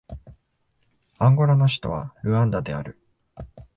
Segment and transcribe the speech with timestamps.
[1.19, 2.97] アンゴラの首都はルアンダである